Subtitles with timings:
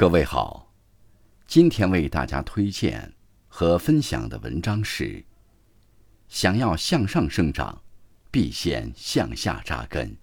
[0.00, 0.72] 各位好，
[1.46, 3.12] 今天为大家推荐
[3.48, 5.22] 和分享的文章是：
[6.26, 7.82] 想要向上生长，
[8.30, 10.16] 必先向下扎根。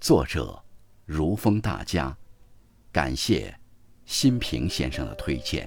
[0.00, 0.60] 作者
[1.06, 2.18] 如风大家，
[2.90, 3.56] 感谢
[4.04, 5.64] 新平先生的推荐。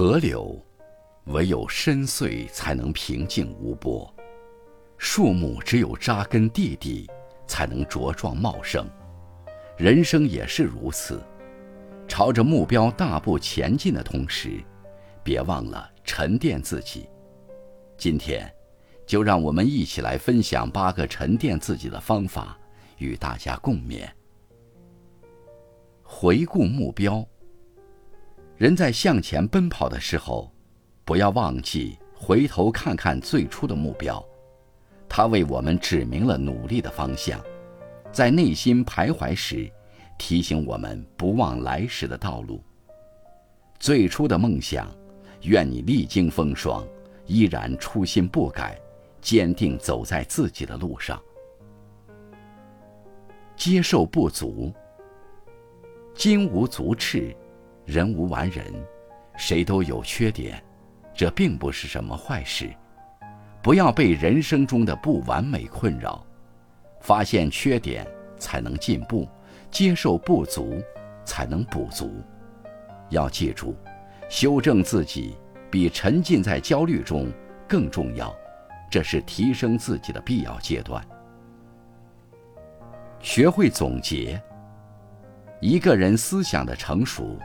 [0.00, 0.58] 河流，
[1.26, 4.10] 唯有深邃才能平静无波；
[4.96, 7.06] 树木只有扎根地底，
[7.46, 8.88] 才能茁壮茂盛。
[9.76, 11.22] 人生也是如此，
[12.08, 14.64] 朝着目标大步前进的同时，
[15.22, 17.06] 别忘了沉淀自己。
[17.98, 18.50] 今天，
[19.06, 22.58] 就让我们一起来分享八个沉淀自己的方法，
[22.96, 24.08] 与大家共勉。
[26.02, 27.22] 回顾目标。
[28.60, 30.52] 人在向前奔跑的时候，
[31.06, 34.22] 不要忘记回头看看最初的目标，
[35.08, 37.42] 它为我们指明了努力的方向，
[38.12, 39.72] 在内心徘徊时，
[40.18, 42.62] 提醒我们不忘来时的道路。
[43.78, 44.94] 最初的梦想，
[45.44, 46.86] 愿你历经风霜，
[47.24, 48.78] 依然初心不改，
[49.22, 51.18] 坚定走在自己的路上。
[53.56, 54.70] 接受不足，
[56.14, 57.34] 金无足赤。
[57.90, 58.64] 人无完人，
[59.36, 60.62] 谁都有缺点，
[61.12, 62.70] 这并不是什么坏事。
[63.60, 66.24] 不要被人生中的不完美困扰，
[67.00, 68.06] 发现缺点
[68.38, 69.28] 才能进步，
[69.72, 70.80] 接受不足
[71.24, 72.22] 才能补足。
[73.08, 73.74] 要记住，
[74.28, 75.36] 修正自己
[75.68, 77.28] 比沉浸在焦虑中
[77.68, 78.32] 更重要，
[78.88, 81.04] 这是提升自己的必要阶段。
[83.18, 84.40] 学会总结，
[85.60, 87.36] 一个人思想的成熟。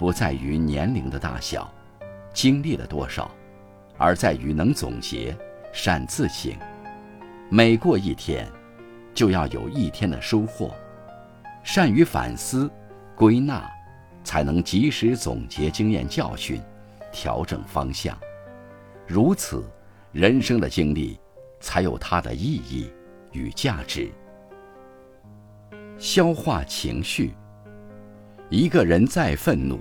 [0.00, 1.70] 不在于年龄的大小，
[2.32, 3.30] 经历了多少，
[3.98, 5.36] 而在于能总结、
[5.74, 6.54] 善自省。
[7.50, 8.50] 每过一天，
[9.12, 10.74] 就要有一天的收获。
[11.62, 12.70] 善于反思、
[13.14, 13.70] 归纳，
[14.24, 16.58] 才能及时总结经验教训，
[17.12, 18.18] 调整方向。
[19.06, 19.62] 如此，
[20.12, 21.20] 人生的经历
[21.60, 22.90] 才有它的意义
[23.32, 24.10] 与价值。
[25.98, 27.34] 消化情绪。
[28.50, 29.78] 一个人再愤怒，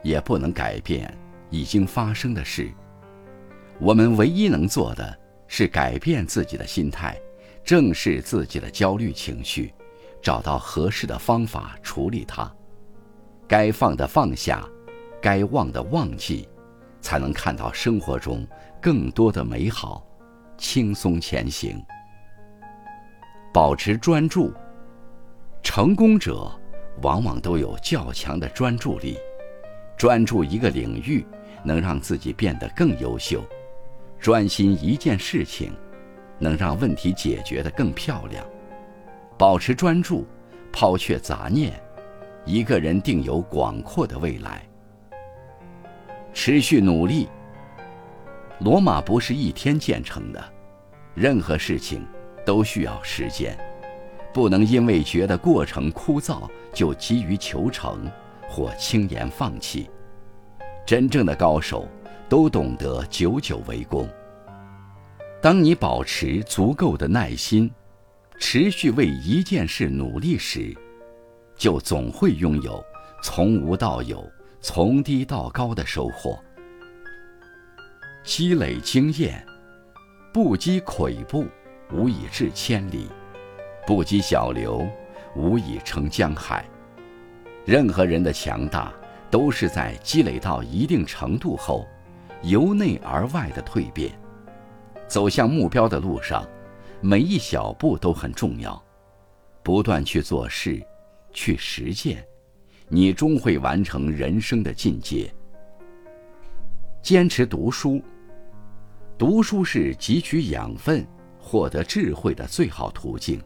[0.00, 1.12] 也不能改变
[1.50, 2.70] 已经发生的事。
[3.80, 5.18] 我们唯一能做的
[5.48, 7.20] 是改变自己的心态，
[7.64, 9.74] 正视自己的焦虑情绪，
[10.22, 12.48] 找到合适的方法处理它。
[13.48, 14.64] 该放的放下，
[15.20, 16.48] 该忘的忘记，
[17.00, 18.46] 才能看到生活中
[18.80, 20.06] 更多的美好，
[20.56, 21.76] 轻松前行。
[23.52, 24.52] 保持专注，
[25.60, 26.48] 成功者。
[27.02, 29.18] 往往都有较强的专注力，
[29.96, 31.24] 专注一个领域，
[31.62, 33.40] 能让自己变得更优秀；
[34.18, 35.72] 专心一件事情，
[36.38, 38.44] 能让问题解决得更漂亮。
[39.38, 40.26] 保持专注，
[40.72, 41.72] 抛却杂念，
[42.44, 44.62] 一个人定有广阔的未来。
[46.32, 47.28] 持续努力。
[48.60, 50.42] 罗马不是一天建成的，
[51.14, 52.06] 任何事情
[52.44, 53.54] 都需要时间。
[54.36, 58.04] 不能因为觉得过程枯燥就急于求成，
[58.46, 59.88] 或轻言放弃。
[60.84, 61.88] 真正的高手
[62.28, 64.06] 都懂得久久为功。
[65.40, 67.70] 当你保持足够的耐心，
[68.38, 70.76] 持续为一件事努力时，
[71.56, 72.84] 就总会拥有
[73.22, 74.22] 从无到有、
[74.60, 76.38] 从低到高的收获。
[78.22, 79.42] 积累经验，
[80.30, 81.46] 不积跬步，
[81.90, 83.08] 无以至千里。
[83.86, 84.84] 不积小流，
[85.36, 86.68] 无以成江海。
[87.64, 88.92] 任何人的强大，
[89.30, 91.86] 都是在积累到一定程度后，
[92.42, 94.10] 由内而外的蜕变。
[95.06, 96.44] 走向目标的路上，
[97.00, 98.82] 每一小步都很重要。
[99.62, 100.84] 不断去做事，
[101.32, 102.24] 去实践，
[102.88, 105.32] 你终会完成人生的进阶。
[107.02, 108.02] 坚持读书，
[109.16, 111.06] 读书是汲取养分、
[111.38, 113.40] 获得智慧的最好途径。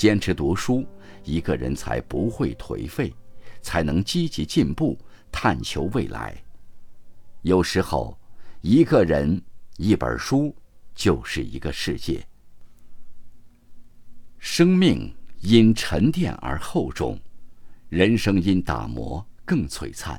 [0.00, 0.82] 坚持读书，
[1.24, 3.12] 一个人才不会颓废，
[3.60, 4.98] 才能积极进步，
[5.30, 6.34] 探求未来。
[7.42, 8.18] 有时候，
[8.62, 9.38] 一个人、
[9.76, 10.56] 一本书
[10.94, 12.26] 就是一个世界。
[14.38, 17.20] 生命因沉淀而厚重，
[17.90, 20.18] 人生因打磨更璀璨。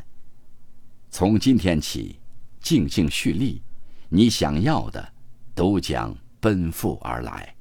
[1.10, 2.20] 从今天起，
[2.60, 3.64] 静静蓄力，
[4.10, 5.12] 你想要的
[5.56, 7.56] 都将奔赴而来。